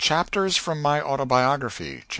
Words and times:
_)CHAPTERS 0.03 0.57
FROM 0.57 0.81
MY 0.81 0.99
AUTOBIOGRAPHY. 0.99 1.97
XXIV. 1.97 2.03